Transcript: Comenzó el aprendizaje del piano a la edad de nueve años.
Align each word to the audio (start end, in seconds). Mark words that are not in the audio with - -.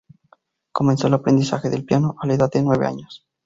Comenzó 0.71 1.05
el 1.05 1.13
aprendizaje 1.13 1.69
del 1.69 1.85
piano 1.85 2.15
a 2.19 2.25
la 2.25 2.33
edad 2.33 2.49
de 2.51 2.63
nueve 2.63 2.87
años. 2.87 3.23